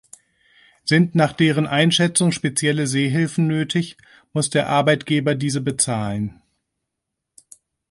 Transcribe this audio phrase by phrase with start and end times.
[0.83, 3.97] Sind nach deren Einschätzung spezielle Sehhilfen nötig,
[4.33, 6.41] muss der Arbeitgeber diese bezahlen.